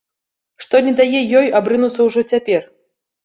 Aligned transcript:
Што 0.63 0.79
не 0.87 0.93
дае 0.99 1.19
ёй 1.39 1.47
абрынуцца 1.61 1.99
ўжо 2.09 2.23
цяпер? 2.35 2.61